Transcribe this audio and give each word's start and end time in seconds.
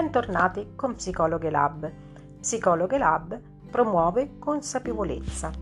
Bentornati 0.00 0.68
con 0.76 0.94
Psicologhe 0.94 1.50
Lab. 1.50 1.92
Psicologhe 2.40 2.96
Lab 2.96 3.38
promuove 3.70 4.38
consapevolezza. 4.38 5.52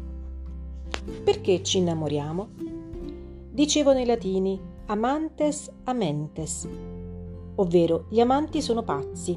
Perché 1.25 1.61
ci 1.65 1.79
innamoriamo? 1.79 2.49
Dicevano 3.51 3.99
i 3.99 4.07
latini 4.07 4.57
amantes 4.87 5.69
amentes, 5.83 6.69
ovvero 7.57 8.07
gli 8.09 8.21
amanti 8.21 8.63
sono 8.63 8.85
pazzi, 8.85 9.37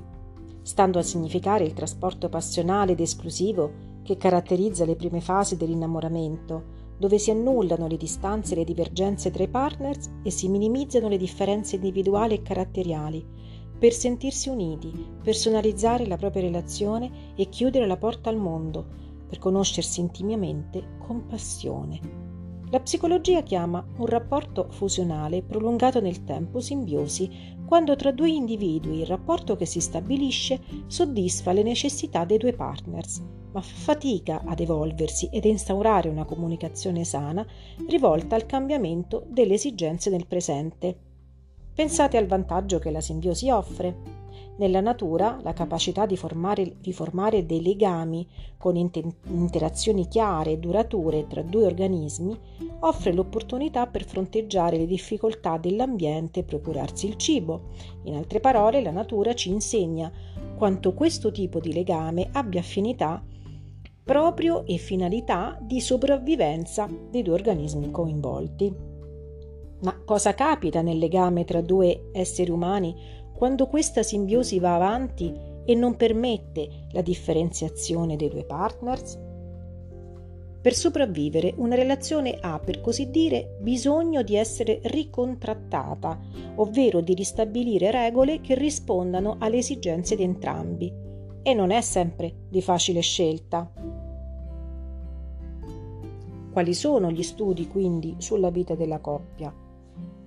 stando 0.62 1.00
a 1.00 1.02
significare 1.02 1.64
il 1.64 1.74
trasporto 1.74 2.30
passionale 2.30 2.92
ed 2.92 3.00
esclusivo 3.00 3.72
che 4.04 4.18
caratterizza 4.18 4.86
le 4.86 4.96
prime 4.96 5.20
fasi 5.20 5.58
dell'innamoramento, 5.58 6.64
dove 7.00 7.18
si 7.18 7.32
annullano 7.32 7.88
le 7.88 7.98
distanze 7.98 8.54
e 8.54 8.58
le 8.58 8.66
divergenze 8.66 9.32
tra 9.32 9.42
i 9.42 9.48
partners 9.48 10.12
e 10.22 10.30
si 10.30 10.48
minimizzano 10.48 11.08
le 11.08 11.18
differenze 11.18 11.78
individuali 11.78 12.36
e 12.36 12.44
caratteriali, 12.44 13.41
per 13.82 13.94
sentirsi 13.94 14.48
uniti, 14.48 14.94
personalizzare 15.24 16.06
la 16.06 16.16
propria 16.16 16.44
relazione 16.44 17.34
e 17.36 17.50
chiudere 17.50 17.88
la 17.88 17.98
porta 17.98 18.30
al 18.30 18.38
mondo, 18.38 18.86
per 19.28 19.40
conoscersi 19.40 20.00
intimamente 20.00 20.98
con 21.00 21.26
passione. 21.26 22.00
La 22.70 22.80
psicologia 22.80 23.42
chiama 23.42 23.84
un 23.98 24.06
rapporto 24.06 24.68
fusionale 24.70 25.42
prolungato 25.42 26.00
nel 26.00 26.24
tempo 26.26 26.60
simbiosi, 26.60 27.28
quando 27.66 27.96
tra 27.96 28.12
due 28.12 28.30
individui 28.30 29.00
il 29.00 29.08
rapporto 29.08 29.56
che 29.56 29.66
si 29.66 29.80
stabilisce 29.80 30.60
soddisfa 30.86 31.52
le 31.52 31.64
necessità 31.64 32.24
dei 32.24 32.38
due 32.38 32.54
partners, 32.54 33.20
ma 33.52 33.62
fa 33.62 33.94
fatica 33.94 34.44
ad 34.46 34.60
evolversi 34.60 35.28
ed 35.32 35.46
instaurare 35.46 36.08
una 36.08 36.26
comunicazione 36.26 37.04
sana 37.04 37.44
rivolta 37.88 38.36
al 38.36 38.46
cambiamento 38.46 39.26
delle 39.28 39.56
esigenze 39.56 40.12
del 40.12 40.28
presente. 40.28 41.11
Pensate 41.82 42.18
al 42.18 42.28
vantaggio 42.28 42.78
che 42.78 42.92
la 42.92 43.02
simbiosi 43.02 43.50
offre. 43.50 43.96
Nella 44.58 44.82
natura 44.82 45.40
la 45.42 45.52
capacità 45.52 46.06
di 46.06 46.16
formare, 46.16 46.76
di 46.80 46.94
formare 46.94 47.44
dei 47.48 47.64
legami 47.64 48.28
con 48.56 48.76
inter- 48.76 49.12
interazioni 49.30 50.08
chiare 50.08 50.52
e 50.52 50.58
durature 50.60 51.26
tra 51.26 51.42
due 51.42 51.66
organismi 51.66 52.38
offre 52.82 53.14
l'opportunità 53.14 53.88
per 53.88 54.06
fronteggiare 54.06 54.78
le 54.78 54.86
difficoltà 54.86 55.58
dell'ambiente 55.58 56.42
e 56.42 56.44
procurarsi 56.44 57.08
il 57.08 57.16
cibo. 57.16 57.70
In 58.04 58.14
altre 58.14 58.40
parole, 58.40 58.84
la 58.84 58.92
natura 58.92 59.34
ci 59.34 59.50
insegna 59.50 60.12
quanto 60.56 60.94
questo 60.94 61.32
tipo 61.32 61.60
di 61.60 61.74
legame 61.74 62.30
abbia 62.34 62.60
affinità 62.60 63.26
proprio 64.04 64.68
e 64.68 64.78
finalità 64.78 65.58
di 65.60 65.82
sopravvivenza 65.82 66.88
dei 67.10 67.24
due 67.24 67.34
organismi 67.34 67.90
coinvolti. 67.90 68.91
Ma 69.82 70.00
cosa 70.06 70.34
capita 70.34 70.82
nel 70.82 70.98
legame 70.98 71.44
tra 71.44 71.62
due 71.62 72.10
esseri 72.12 72.52
umani 72.52 72.96
quando 73.34 73.68
questa 73.68 74.04
simbiosi 74.04 74.60
va 74.60 74.76
avanti 74.76 75.34
e 75.66 75.74
non 75.74 75.96
permette 75.96 76.88
la 76.92 77.02
differenziazione 77.02 78.16
dei 78.16 78.30
due 78.30 78.44
partners? 78.44 79.20
Per 80.62 80.76
sopravvivere 80.76 81.56
una 81.58 81.74
relazione 81.74 82.38
ha, 82.40 82.60
per 82.60 82.82
così 82.82 83.10
dire, 83.10 83.58
bisogno 83.60 84.22
di 84.22 84.36
essere 84.36 84.80
ricontrattata, 84.84 86.20
ovvero 86.58 87.02
di 87.02 87.16
ristabilire 87.16 87.90
regole 87.90 88.42
che 88.42 88.54
rispondano 88.54 89.38
alle 89.40 89.58
esigenze 89.58 90.16
di 90.16 90.22
entrambi. 90.22 90.94
E 91.42 91.54
non 91.56 91.72
è 91.72 91.82
sempre 91.82 92.32
di 92.48 92.62
facile 92.62 93.00
scelta. 93.00 93.72
Quali 96.52 96.74
sono 96.76 97.10
gli 97.10 97.24
studi 97.24 97.68
quindi 97.68 98.18
sulla 98.20 98.52
vita 98.52 98.76
della 98.76 99.00
coppia? 99.00 99.61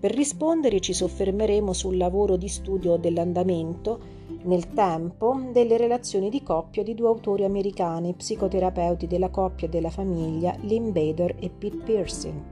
Per 0.00 0.14
rispondere 0.14 0.80
ci 0.80 0.92
soffermeremo 0.92 1.72
sul 1.72 1.96
lavoro 1.96 2.36
di 2.36 2.48
studio 2.48 2.96
dell'andamento 2.96 3.98
nel 4.44 4.72
tempo 4.74 5.40
delle 5.50 5.76
relazioni 5.76 6.28
di 6.28 6.42
coppia 6.42 6.82
di 6.82 6.94
due 6.94 7.08
autori 7.08 7.44
americani, 7.44 8.12
psicoterapeuti 8.12 9.06
della 9.06 9.30
coppia 9.30 9.66
e 9.66 9.70
della 9.70 9.90
famiglia, 9.90 10.54
Lynn 10.60 10.92
Bader 10.92 11.36
e 11.38 11.48
Pete 11.48 11.78
Pearson, 11.78 12.44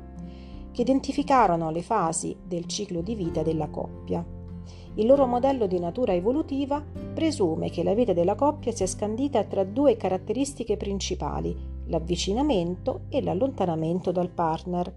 che 0.73 0.81
identificarono 0.81 1.71
le 1.71 1.83
fasi 1.83 2.35
del 2.43 2.67
ciclo 2.67 3.03
di 3.03 3.15
vita 3.15 3.43
della 3.43 3.69
coppia. 3.69 4.25
Il 4.95 5.07
loro 5.07 5.27
modello 5.27 5.67
di 5.67 5.79
natura 5.79 6.15
evolutiva 6.15 6.83
presume 7.15 7.71
che 7.71 7.83
la 7.83 7.95
vita 7.95 8.13
della 8.13 8.35
coppia 8.35 8.73
sia 8.73 8.87
scandita 8.87 9.45
tra 9.45 9.65
due 9.65 9.97
caratteristiche 9.97 10.77
principali, 10.77 11.55
l'avvicinamento 11.87 13.03
e 13.09 13.23
l'allontanamento 13.23 14.13
dal 14.13 14.31
partner. 14.31 14.95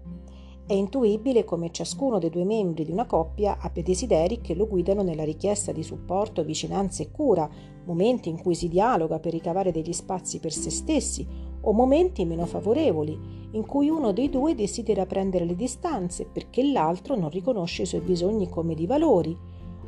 È 0.68 0.72
intuibile 0.72 1.44
come 1.44 1.70
ciascuno 1.70 2.18
dei 2.18 2.28
due 2.28 2.44
membri 2.44 2.84
di 2.84 2.90
una 2.90 3.06
coppia 3.06 3.58
abbia 3.60 3.84
desideri 3.84 4.40
che 4.40 4.52
lo 4.52 4.66
guidano 4.66 5.02
nella 5.02 5.22
richiesta 5.22 5.70
di 5.70 5.84
supporto, 5.84 6.42
vicinanza 6.42 7.04
e 7.04 7.12
cura, 7.12 7.48
momenti 7.84 8.28
in 8.28 8.42
cui 8.42 8.56
si 8.56 8.66
dialoga 8.66 9.20
per 9.20 9.30
ricavare 9.30 9.70
degli 9.70 9.92
spazi 9.92 10.40
per 10.40 10.50
se 10.50 10.70
stessi 10.70 11.24
o 11.60 11.72
momenti 11.72 12.24
meno 12.24 12.46
favorevoli, 12.46 13.16
in 13.52 13.64
cui 13.64 13.88
uno 13.88 14.10
dei 14.10 14.28
due 14.28 14.56
desidera 14.56 15.06
prendere 15.06 15.44
le 15.44 15.54
distanze 15.54 16.24
perché 16.24 16.64
l'altro 16.64 17.14
non 17.14 17.30
riconosce 17.30 17.82
i 17.82 17.86
suoi 17.86 18.00
bisogni 18.00 18.48
come 18.48 18.74
di 18.74 18.86
valori 18.86 19.38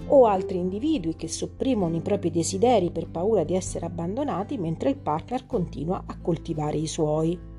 o 0.07 0.27
altri 0.27 0.59
individui 0.59 1.17
che 1.17 1.27
sopprimono 1.27 1.97
i 1.97 2.01
propri 2.01 2.31
desideri 2.31 2.93
per 2.93 3.11
paura 3.11 3.43
di 3.43 3.57
essere 3.57 3.85
abbandonati 3.85 4.57
mentre 4.59 4.91
il 4.91 4.97
partner 4.97 5.45
continua 5.45 6.05
a 6.07 6.21
coltivare 6.21 6.77
i 6.77 6.87
suoi. 6.87 7.58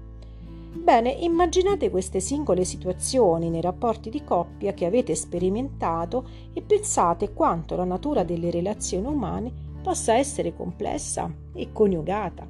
Bene, 0.72 1.12
immaginate 1.12 1.90
queste 1.90 2.20
singole 2.20 2.64
situazioni 2.64 3.50
nei 3.50 3.62
rapporti 3.62 4.10
di 4.10 4.24
coppia 4.24 4.74
che 4.74 4.86
avete 4.86 5.16
sperimentato 5.16 6.28
e 6.54 6.62
pensate 6.62 7.34
quanto 7.34 7.76
la 7.76 7.86
natura 7.86 8.24
delle 8.24 8.52
relazioni 8.52 9.08
umane 9.08 9.52
possa 9.82 10.14
essere 10.14 10.56
complessa 10.56 11.34
e 11.54 11.72
coniugata. 11.72 12.48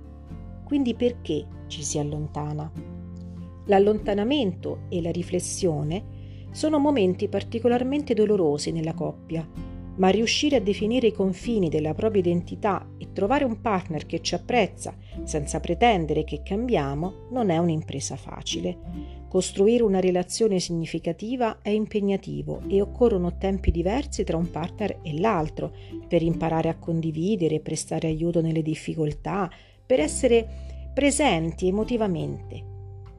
Quindi 0.66 0.96
perché 0.96 1.47
ci 1.68 1.81
si 1.81 1.97
allontana? 1.97 2.69
L'allontanamento 3.66 4.81
e 4.90 5.02
la 5.02 5.12
riflessione 5.12 6.47
sono 6.52 6.78
momenti 6.78 7.29
particolarmente 7.29 8.13
dolorosi 8.13 8.72
nella 8.72 8.94
coppia 8.94 9.47
ma 9.99 10.09
riuscire 10.09 10.55
a 10.55 10.61
definire 10.61 11.07
i 11.07 11.13
confini 11.13 11.69
della 11.69 11.93
propria 11.93 12.21
identità 12.21 12.87
e 12.97 13.11
trovare 13.13 13.43
un 13.43 13.61
partner 13.61 14.05
che 14.05 14.21
ci 14.21 14.33
apprezza 14.33 14.95
senza 15.23 15.59
pretendere 15.59 16.23
che 16.23 16.41
cambiamo 16.43 17.27
non 17.31 17.49
è 17.49 17.57
un'impresa 17.57 18.15
facile. 18.15 19.17
Costruire 19.27 19.83
una 19.83 19.99
relazione 19.99 20.59
significativa 20.59 21.59
è 21.61 21.69
impegnativo 21.69 22.61
e 22.67 22.81
occorrono 22.81 23.37
tempi 23.37 23.71
diversi 23.71 24.23
tra 24.23 24.37
un 24.37 24.49
partner 24.49 24.99
e 25.03 25.19
l'altro 25.19 25.71
per 26.07 26.23
imparare 26.23 26.69
a 26.69 26.77
condividere, 26.77 27.59
prestare 27.59 28.07
aiuto 28.07 28.41
nelle 28.41 28.63
difficoltà, 28.63 29.51
per 29.85 29.99
essere 29.99 30.47
presenti 30.93 31.67
emotivamente. 31.67 32.66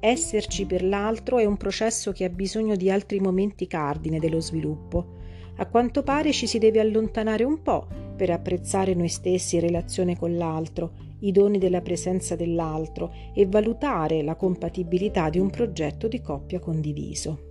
Esserci 0.00 0.64
per 0.64 0.82
l'altro 0.82 1.38
è 1.38 1.44
un 1.44 1.58
processo 1.58 2.10
che 2.10 2.24
ha 2.24 2.30
bisogno 2.30 2.74
di 2.74 2.90
altri 2.90 3.20
momenti 3.20 3.66
cardine 3.66 4.18
dello 4.18 4.40
sviluppo 4.40 5.18
a 5.60 5.66
quanto 5.66 6.02
pare 6.02 6.32
ci 6.32 6.46
si 6.46 6.58
deve 6.58 6.80
allontanare 6.80 7.44
un 7.44 7.60
po' 7.60 7.86
per 8.16 8.30
apprezzare 8.30 8.94
noi 8.94 9.08
stessi 9.08 9.56
in 9.56 9.60
relazione 9.60 10.16
con 10.16 10.34
l'altro, 10.36 10.92
i 11.20 11.32
doni 11.32 11.58
della 11.58 11.82
presenza 11.82 12.34
dell'altro 12.34 13.12
e 13.34 13.44
valutare 13.44 14.22
la 14.22 14.36
compatibilità 14.36 15.28
di 15.28 15.38
un 15.38 15.50
progetto 15.50 16.08
di 16.08 16.22
coppia 16.22 16.60
condiviso. 16.60 17.48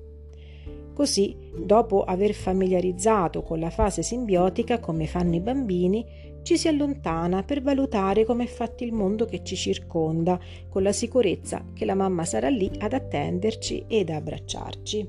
Così, 0.93 1.35
dopo 1.63 2.03
aver 2.03 2.33
familiarizzato 2.33 3.43
con 3.43 3.59
la 3.59 3.69
fase 3.69 4.01
simbiotica 4.01 4.79
come 4.79 5.05
fanno 5.05 5.35
i 5.35 5.39
bambini, 5.39 6.03
ci 6.41 6.57
si 6.57 6.67
allontana 6.67 7.43
per 7.43 7.61
valutare 7.61 8.25
come 8.25 8.45
è 8.45 8.47
fatto 8.47 8.83
il 8.83 8.91
mondo 8.91 9.25
che 9.25 9.43
ci 9.43 9.55
circonda, 9.55 10.39
con 10.67 10.81
la 10.81 10.91
sicurezza 10.91 11.63
che 11.75 11.85
la 11.85 11.95
mamma 11.95 12.25
sarà 12.25 12.49
lì 12.49 12.71
ad 12.79 12.93
attenderci 12.93 13.85
ed 13.87 14.09
abbracciarci. 14.09 15.07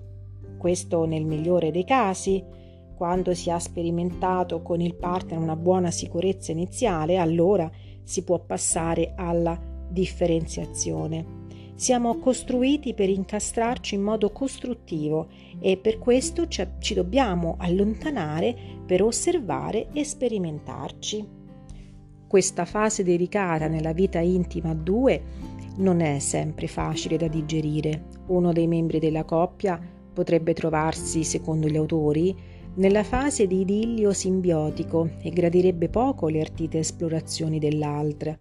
Questo 0.59 1.07
nel 1.07 1.25
migliore 1.25 1.71
dei 1.71 1.85
casi, 1.85 2.59
quando 3.01 3.33
si 3.33 3.49
ha 3.49 3.59
sperimentato 3.59 4.61
con 4.61 4.83
il 4.83 4.95
partner 4.95 5.39
una 5.39 5.57
buona 5.57 5.91
sicurezza 5.91 6.53
iniziale, 6.53 7.17
allora 7.17 7.71
si 8.03 8.23
può 8.25 8.39
passare 8.41 9.15
alla 9.17 9.59
differenziazione. 9.89 11.39
Siamo 11.77 12.19
costruiti 12.19 12.93
per 12.93 13.09
incastrarci 13.09 13.95
in 13.95 14.03
modo 14.03 14.31
costruttivo 14.33 15.29
e 15.61 15.79
per 15.79 15.99
questo 15.99 16.47
ci 16.47 16.93
dobbiamo 16.93 17.55
allontanare 17.59 18.55
per 18.85 19.03
osservare 19.03 19.89
e 19.95 20.05
sperimentarci. 20.05 21.27
Questa 22.29 22.67
fase 22.67 23.03
delicata 23.03 23.67
nella 23.67 23.95
vita 23.95 24.19
intima 24.19 24.73
a 24.73 24.75
due 24.75 25.23
non 25.77 26.01
è 26.01 26.19
sempre 26.19 26.67
facile 26.67 27.17
da 27.17 27.29
digerire. 27.29 28.09
Uno 28.27 28.53
dei 28.53 28.67
membri 28.67 28.99
della 28.99 29.25
coppia 29.25 29.81
potrebbe 30.13 30.53
trovarsi, 30.53 31.25
secondo 31.25 31.67
gli 31.67 31.79
autori, 31.79 32.50
nella 32.75 33.03
fase 33.03 33.47
di 33.47 33.61
idillio 33.61 34.13
simbiotico 34.13 35.11
e 35.23 35.31
gradirebbe 35.31 35.89
poco 35.89 36.29
le 36.29 36.41
ardite 36.41 36.79
esplorazioni 36.79 37.59
dell'altra. 37.59 38.37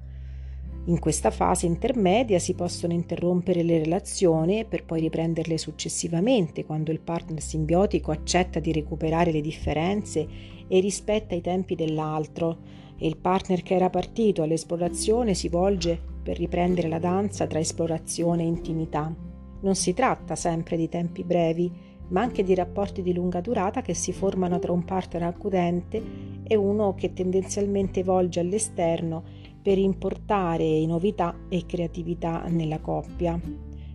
In 0.85 0.99
questa 0.99 1.29
fase 1.29 1.65
intermedia 1.65 2.39
si 2.39 2.53
possono 2.53 2.93
interrompere 2.93 3.63
le 3.63 3.79
relazioni 3.79 4.65
per 4.65 4.85
poi 4.85 5.01
riprenderle 5.01 5.57
successivamente 5.57 6.65
quando 6.65 6.91
il 6.91 6.99
partner 6.99 7.41
simbiotico 7.41 8.11
accetta 8.11 8.59
di 8.59 8.71
recuperare 8.71 9.31
le 9.31 9.41
differenze 9.41 10.27
e 10.67 10.79
rispetta 10.79 11.35
i 11.35 11.41
tempi 11.41 11.75
dell'altro, 11.75 12.57
e 12.97 13.07
il 13.07 13.17
partner 13.17 13.61
che 13.61 13.75
era 13.75 13.89
partito 13.89 14.41
all'esplorazione 14.41 15.33
si 15.33 15.47
volge 15.47 15.99
per 16.21 16.37
riprendere 16.37 16.87
la 16.87 16.99
danza 16.99 17.47
tra 17.47 17.59
esplorazione 17.59 18.43
e 18.43 18.47
intimità. 18.47 19.13
Non 19.61 19.75
si 19.75 19.93
tratta 19.93 20.35
sempre 20.35 20.75
di 20.77 20.89
tempi 20.89 21.23
brevi, 21.23 21.71
ma 22.09 22.21
anche 22.21 22.43
di 22.43 22.53
rapporti 22.53 23.01
di 23.01 23.13
lunga 23.13 23.41
durata 23.41 23.81
che 23.81 23.93
si 23.93 24.11
formano 24.11 24.59
tra 24.59 24.71
un 24.71 24.85
partner 24.85 25.23
accudente 25.23 26.01
e 26.43 26.55
uno 26.55 26.95
che 26.95 27.13
tendenzialmente 27.13 28.03
volge 28.03 28.39
all'esterno 28.39 29.23
per 29.61 29.77
importare 29.77 30.85
novità 30.85 31.35
e 31.49 31.65
creatività 31.65 32.43
nella 32.47 32.79
coppia. 32.79 33.39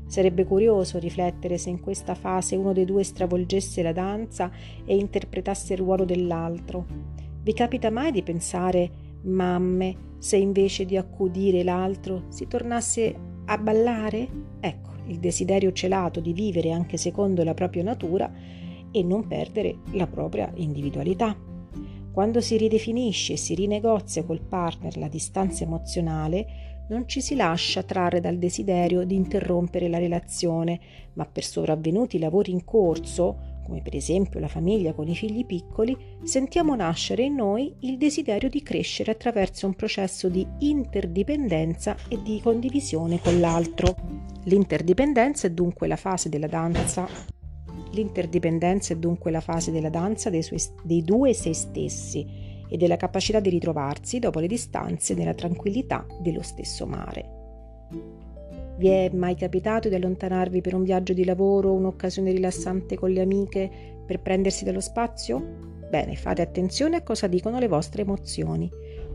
Sarebbe 0.06 0.44
curioso 0.44 0.98
riflettere 0.98 1.58
se 1.58 1.70
in 1.70 1.80
questa 1.80 2.14
fase 2.14 2.56
uno 2.56 2.72
dei 2.72 2.84
due 2.84 3.02
stravolgesse 3.02 3.82
la 3.82 3.92
danza 3.92 4.50
e 4.84 4.96
interpretasse 4.96 5.72
il 5.72 5.78
ruolo 5.80 6.04
dell'altro. 6.04 6.86
Vi 7.42 7.52
capita 7.52 7.90
mai 7.90 8.12
di 8.12 8.22
pensare, 8.22 8.90
mamme, 9.22 10.12
se 10.18 10.36
invece 10.36 10.84
di 10.84 10.96
accudire 10.96 11.62
l'altro 11.64 12.24
si 12.28 12.46
tornasse 12.46 13.14
a 13.46 13.58
ballare? 13.58 14.28
Ecco, 14.60 14.93
il 15.06 15.18
desiderio 15.18 15.72
celato 15.72 16.20
di 16.20 16.32
vivere 16.32 16.70
anche 16.70 16.96
secondo 16.96 17.44
la 17.44 17.54
propria 17.54 17.82
natura 17.82 18.32
e 18.90 19.02
non 19.02 19.26
perdere 19.26 19.78
la 19.92 20.06
propria 20.06 20.50
individualità. 20.56 21.36
Quando 22.12 22.40
si 22.40 22.56
ridefinisce 22.56 23.32
e 23.32 23.36
si 23.36 23.54
rinegozia 23.54 24.24
col 24.24 24.40
partner 24.40 24.96
la 24.96 25.08
distanza 25.08 25.64
emozionale, 25.64 26.46
non 26.88 27.08
ci 27.08 27.20
si 27.20 27.34
lascia 27.34 27.82
trarre 27.82 28.20
dal 28.20 28.36
desiderio 28.36 29.04
di 29.04 29.14
interrompere 29.14 29.88
la 29.88 29.98
relazione, 29.98 30.78
ma 31.14 31.24
per 31.26 31.44
sopravvenuti 31.44 32.18
lavori 32.18 32.52
in 32.52 32.64
corso, 32.64 33.53
come 33.64 33.80
per 33.80 33.96
esempio 33.96 34.38
la 34.38 34.48
famiglia 34.48 34.92
con 34.92 35.08
i 35.08 35.14
figli 35.14 35.44
piccoli, 35.44 35.96
sentiamo 36.22 36.74
nascere 36.74 37.24
in 37.24 37.34
noi 37.34 37.74
il 37.80 37.98
desiderio 37.98 38.48
di 38.48 38.62
crescere 38.62 39.10
attraverso 39.10 39.66
un 39.66 39.74
processo 39.74 40.28
di 40.28 40.46
interdipendenza 40.60 41.96
e 42.08 42.22
di 42.22 42.40
condivisione 42.42 43.20
con 43.20 43.40
l'altro. 43.40 43.96
L'interdipendenza 44.44 45.46
è 45.46 45.50
dunque 45.50 45.88
la 45.88 45.96
fase 45.96 46.28
della 46.28 46.46
danza. 46.46 47.08
L'interdipendenza 47.92 48.92
è 48.92 48.96
dunque 48.96 49.30
la 49.30 49.40
fase 49.40 49.70
della 49.70 49.90
danza 49.90 50.30
dei, 50.30 50.42
suoi, 50.42 50.60
dei 50.82 51.02
due 51.02 51.32
se 51.32 51.54
stessi 51.54 52.26
e 52.68 52.76
della 52.76 52.96
capacità 52.96 53.40
di 53.40 53.50
ritrovarsi 53.50 54.18
dopo 54.18 54.40
le 54.40 54.46
distanze 54.46 55.14
nella 55.14 55.34
tranquillità 55.34 56.06
dello 56.20 56.42
stesso 56.42 56.86
mare. 56.86 58.23
Vi 58.76 58.88
è 58.88 59.08
mai 59.12 59.36
capitato 59.36 59.88
di 59.88 59.94
allontanarvi 59.94 60.60
per 60.60 60.74
un 60.74 60.82
viaggio 60.82 61.12
di 61.12 61.24
lavoro 61.24 61.70
o 61.70 61.74
un'occasione 61.74 62.32
rilassante 62.32 62.96
con 62.96 63.10
le 63.10 63.20
amiche 63.20 63.70
per 64.04 64.20
prendersi 64.20 64.64
dello 64.64 64.80
spazio? 64.80 65.72
Bene, 65.88 66.16
fate 66.16 66.42
attenzione 66.42 66.96
a 66.96 67.02
cosa 67.02 67.28
dicono 67.28 67.60
le 67.60 67.68
vostre 67.68 68.02
emozioni. 68.02 68.68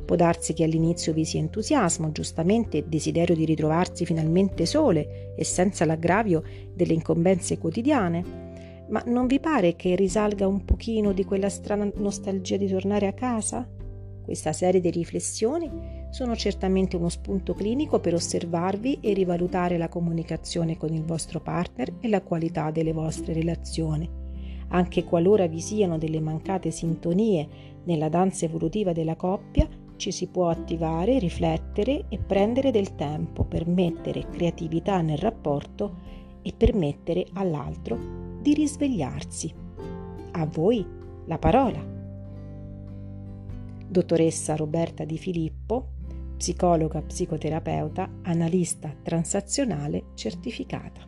Può 0.06 0.16
darsi 0.16 0.54
che 0.54 0.64
all'inizio 0.64 1.12
vi 1.12 1.26
sia 1.26 1.42
entusiasmo, 1.42 2.14
giustamente 2.14 2.88
desiderio 2.88 3.36
di 3.36 3.44
ritrovarsi 3.44 4.06
finalmente 4.06 4.66
sole 4.66 5.36
e 5.36 5.44
senza 5.44 5.84
l'aggravio 5.84 6.42
delle 6.74 6.94
incombenze 6.94 7.58
quotidiane. 7.58 8.86
Ma 8.88 9.04
non 9.08 9.28
vi 9.28 9.42
pare 9.42 9.76
che 9.76 9.94
risalga 9.96 10.48
un 10.48 10.64
pochino 10.64 11.12
di 11.12 11.26
quella 11.26 11.50
strana 11.50 11.92
nostalgia 11.96 12.56
di 12.56 12.68
tornare 12.68 13.08
a 13.08 13.14
casa? 13.14 13.68
Questa 14.24 14.54
serie 14.54 14.80
di 14.80 14.90
riflessioni 14.90 15.99
sono 16.10 16.36
certamente 16.36 16.96
uno 16.96 17.10
spunto 17.10 17.54
clinico 17.54 18.00
per 18.00 18.14
osservarvi 18.14 19.00
e 19.02 19.14
rivalutare 19.14 19.78
la 19.78 19.90
comunicazione 19.90 20.78
con 20.78 20.94
il 20.94 21.04
vostro 21.04 21.40
partner 21.40 21.94
e 22.00 22.08
la 22.10 22.22
qualità 22.22 22.72
delle 22.72 22.94
vostre 22.94 23.34
relazioni. 23.34 24.10
Anche 24.70 25.04
qualora 25.04 25.48
vi 25.48 25.60
siano 25.60 25.98
delle 25.98 26.20
mancate 26.20 26.72
sintonie 26.72 27.48
nella 27.84 28.10
danza 28.10 28.46
evolutiva 28.46 28.92
della 28.92 29.16
coppia, 29.16 29.68
ci 29.96 30.12
si 30.12 30.28
può 30.28 30.50
attivare, 30.50 31.20
riflettere 31.20 32.06
e 32.10 32.18
prendere 32.18 32.72
del 32.72 32.96
tempo 32.96 33.44
per 33.44 33.68
mettere 33.68 34.30
creatività 34.30 35.02
nel 35.02 35.18
rapporto 35.18 36.18
e 36.42 36.54
permettere 36.56 37.26
all'altro 37.34 37.98
di 38.42 38.54
risvegliarsi. 38.54 39.54
A 40.32 40.46
voi 40.46 40.86
la 41.26 41.38
parola 41.38 41.98
dottoressa 43.88 44.56
Roberta 44.56 45.04
Di 45.04 45.18
Filippo, 45.18 45.59
psicologa 46.39 47.01
psicoterapeuta, 47.01 48.09
analista 48.21 48.95
transazionale 49.03 50.06
certificata. 50.15 51.01